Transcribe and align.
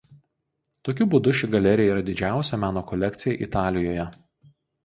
Tokiu 0.89 1.07
būdu 1.15 1.33
ši 1.41 1.49
galerija 1.57 1.93
yra 1.97 2.05
didžiausia 2.09 2.61
meno 2.65 2.83
kolekcija 2.93 3.39
Italijoje. 3.49 4.09